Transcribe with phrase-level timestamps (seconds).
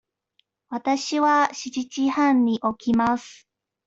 [0.69, 3.47] わたしは七時半に起きます。